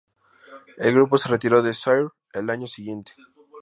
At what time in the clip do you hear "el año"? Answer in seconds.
2.33-2.65